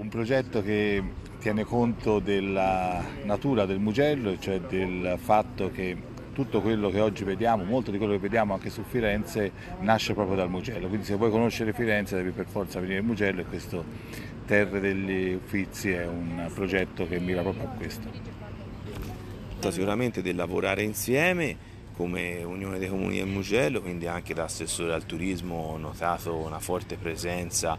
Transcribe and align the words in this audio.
un 0.00 0.08
progetto 0.08 0.62
che 0.62 1.02
tiene 1.40 1.64
conto 1.64 2.20
della 2.20 3.02
natura 3.24 3.66
del 3.66 3.78
Mugello, 3.78 4.38
cioè 4.38 4.58
del 4.60 5.18
fatto 5.22 5.70
che 5.70 6.08
tutto 6.32 6.62
quello 6.62 6.88
che 6.88 7.00
oggi 7.00 7.22
vediamo, 7.22 7.64
molto 7.64 7.90
di 7.90 7.98
quello 7.98 8.12
che 8.14 8.18
vediamo 8.18 8.54
anche 8.54 8.70
su 8.70 8.82
Firenze, 8.82 9.52
nasce 9.80 10.14
proprio 10.14 10.36
dal 10.36 10.48
Mugello. 10.48 10.88
Quindi 10.88 11.04
se 11.04 11.16
vuoi 11.16 11.30
conoscere 11.30 11.74
Firenze 11.74 12.16
devi 12.16 12.30
per 12.30 12.46
forza 12.46 12.80
venire 12.80 12.98
al 12.98 13.04
Mugello 13.04 13.42
e 13.42 13.44
questo 13.44 13.84
Terre 14.46 14.80
degli 14.80 15.34
Uffizi 15.34 15.90
è 15.90 16.06
un 16.06 16.50
progetto 16.54 17.06
che 17.06 17.20
mira 17.20 17.42
proprio 17.42 17.64
a 17.64 17.72
questo. 17.76 18.08
Sicuramente 19.68 20.22
del 20.22 20.36
lavorare 20.36 20.82
insieme 20.82 21.68
come 21.94 22.42
Unione 22.42 22.78
dei 22.78 22.88
Comuni 22.88 23.18
del 23.18 23.26
Mugello, 23.26 23.82
quindi 23.82 24.06
anche 24.06 24.32
da 24.32 24.44
assessore 24.44 24.94
al 24.94 25.04
turismo 25.04 25.56
ho 25.56 25.76
notato 25.76 26.34
una 26.36 26.58
forte 26.58 26.96
presenza 26.96 27.76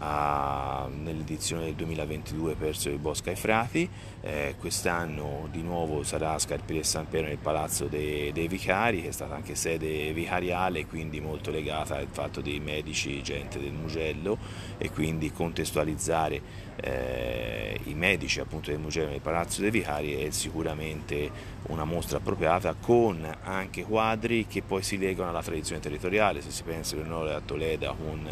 nell'edizione 0.00 1.64
del 1.66 1.74
2022 1.74 2.54
perso 2.54 2.88
il 2.88 2.98
Bosco 2.98 3.28
ai 3.28 3.36
Frati, 3.36 3.88
eh, 4.22 4.54
quest'anno 4.58 5.48
di 5.50 5.62
nuovo 5.62 6.02
sarà 6.02 6.32
a 6.32 6.38
Scarpire 6.38 6.82
San 6.82 7.08
Piero 7.08 7.26
nel 7.26 7.38
Palazzo 7.38 7.86
dei, 7.86 8.32
dei, 8.32 8.48
Vicari 8.48 9.02
che 9.02 9.08
è 9.08 9.12
stata 9.12 9.34
anche 9.34 9.54
sede 9.54 10.12
vicariale 10.12 10.86
quindi 10.86 11.20
molto 11.20 11.50
legata 11.50 11.96
al 11.96 12.08
fatto 12.10 12.40
dei 12.40 12.60
medici, 12.60 13.22
gente 13.22 13.60
del 13.60 13.72
Mugello 13.72 14.38
e 14.78 14.90
quindi 14.90 15.30
contestualizzare 15.30 16.70
eh, 16.76 17.78
i 17.84 17.94
medici 17.94 18.40
appunto 18.40 18.70
del 18.70 18.80
Mugello 18.80 19.10
nel 19.10 19.20
Palazzo 19.20 19.60
dei 19.60 19.70
Vicari 19.70 20.14
è 20.14 20.30
sicuramente 20.30 21.30
una 21.68 21.84
mostra 21.84 22.18
appropriata 22.18 22.74
con 22.80 23.24
anche 23.42 23.84
quadri 23.84 24.46
che 24.46 24.62
poi 24.62 24.82
si 24.82 24.98
legano 24.98 25.30
alla 25.30 25.42
tradizione 25.42 25.80
territoriale, 25.80 26.40
se 26.40 26.50
si 26.50 26.62
pensa 26.62 26.96
noi 26.96 27.32
a 27.32 27.40
Toleda 27.40 27.94
con 27.96 28.28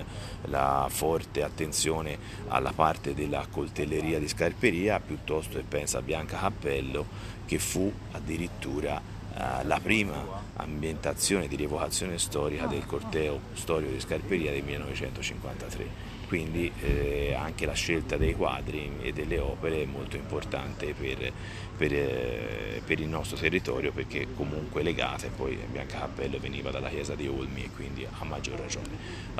la 0.47 0.87
forte 0.89 1.43
attenzione 1.43 1.50
alla 2.49 2.73
parte 2.73 3.15
della 3.15 3.47
coltelleria 3.51 4.19
di 4.19 4.29
Scarperia 4.29 5.01
piuttosto 5.01 5.57
che 5.57 5.65
pensa 5.67 5.99
a 5.99 6.03
Bianca 6.03 6.39
Cappello 6.39 7.07
che 7.47 7.59
fu 7.59 7.93
addirittura 8.13 9.01
la 9.35 9.81
prima 9.83 10.49
ambientazione 10.57 11.49
di 11.49 11.57
rievocazione 11.57 12.19
storica 12.19 12.67
del 12.67 12.85
corteo 12.85 13.41
storico 13.55 13.93
di 13.93 14.01
Scarperia 14.01 14.51
del 14.51 14.63
1953 14.63 16.11
quindi 16.31 16.71
eh, 16.83 17.35
anche 17.37 17.67
la 17.67 17.73
scelta 17.73 18.17
dei 18.17 18.37
quadri 18.37 18.89
e 19.01 19.13
delle 19.13 19.41
opere 19.41 19.83
è 19.83 19.85
molto 19.85 20.15
importante 20.15 20.95
per, 20.97 21.33
per, 21.77 21.93
eh, 21.93 22.81
per 22.87 23.01
il 23.01 23.09
nostro 23.09 23.37
territorio 23.37 23.91
perché 23.91 24.29
comunque 24.37 24.85
legate, 24.85 25.33
poi 25.35 25.59
Bianca 25.69 25.99
Cappello 25.99 26.39
veniva 26.39 26.71
dalla 26.71 26.89
chiesa 26.89 27.17
di 27.17 27.27
Olmi 27.27 27.65
e 27.65 27.71
quindi 27.75 28.07
a 28.09 28.25
maggior 28.25 28.61
ragione. 28.61 28.87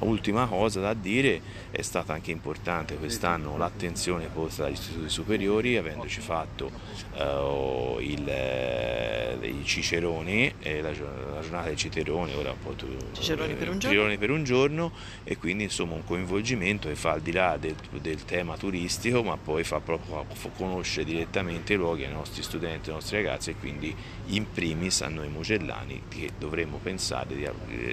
Ultima 0.01 0.49
cosa 0.49 0.81
da 0.81 0.93
dire, 0.93 1.41
è 1.71 1.81
stata 1.81 2.13
anche 2.13 2.33
importante 2.33 2.97
quest'anno 2.97 3.57
l'attenzione 3.57 4.27
posta 4.27 4.65
dagli 4.65 4.73
istituti 4.73 5.09
superiori 5.11 5.77
avendoci 5.77 6.21
fatto 6.21 6.73
uh, 7.15 8.01
il, 8.01 9.37
uh, 9.41 9.45
i 9.81 9.83
Ciceroni, 9.83 10.53
eh, 10.61 10.81
la, 10.81 10.91
la, 10.91 11.41
giornata 11.41 11.67
dei 11.67 11.77
Ciceroni, 11.77 12.35
ora 12.35 12.53
un 12.53 12.59
po' 12.59 12.73
tu, 12.73 12.87
Ciceroni 13.13 13.55
per 13.55 13.69
un 13.69 13.79
giorno. 13.79 13.97
Ciceroni 13.97 14.19
per 14.19 14.31
un 14.31 14.45
giorno 14.45 14.93
e 15.25 15.37
quindi 15.37 15.65
insomma 15.65 15.95
un 15.95 16.05
coinvolgimento 16.05 16.89
che 16.89 16.95
fa 16.95 17.13
al 17.13 17.21
di 17.21 17.33
là 17.33 17.57
del, 17.59 17.75
del 18.01 18.25
tema 18.25 18.57
turistico 18.57 19.23
ma 19.23 19.37
poi 19.37 19.65
fa 19.65 19.81
proprio 19.81 20.25
conoscere 20.57 21.05
direttamente 21.05 21.75
i 21.75 21.77
luoghi 21.77 22.05
ai 22.05 22.13
nostri 22.13 22.43
studenti, 22.43 22.91
ai 22.91 22.95
nostri 22.97 23.17
ragazzi 23.17 23.51
e 23.51 23.55
quindi 23.55 23.95
in 24.27 24.51
primis 24.51 25.01
a 25.03 25.09
noi 25.09 25.29
mugellani 25.29 26.03
che 26.09 26.31
dovremmo 26.39 26.79
pensare 26.83 27.35
di, 27.35 27.49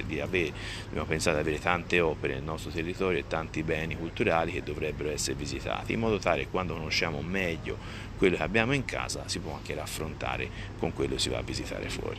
di, 0.06 0.20
avere, 0.20 0.54
pensare 1.08 1.38
di 1.38 1.42
avere 1.42 1.60
tante 1.60 2.00
opere 2.00 2.36
nel 2.36 2.44
nostro 2.44 2.72
territorio 2.72 3.20
e 3.20 3.28
tanti 3.28 3.64
beni 3.64 3.98
culturali 3.98 4.52
che 4.52 4.64
dovrebbero 4.64 5.10
essere 5.10 5.36
visitati 5.36 5.94
in 5.94 6.00
modo 6.00 6.20
tale 6.20 6.44
che 6.44 6.48
quando 6.50 6.74
conosciamo 6.74 7.22
meglio 7.22 8.06
quello 8.18 8.36
che 8.36 8.44
abbiamo 8.44 8.74
in 8.74 8.84
casa 8.84 9.28
si 9.28 9.40
può 9.40 9.54
anche 9.54 9.76
raffrontare 9.76 10.50
con 10.80 10.94
quello 10.94 11.16
che 11.16 11.20
si 11.20 11.30
va 11.30 11.38
a 11.38 11.42
visitare 11.42 11.77
jeg 11.84 11.92
får. 11.92 12.14